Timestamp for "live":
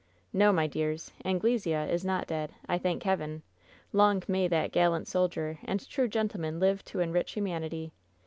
6.59-6.83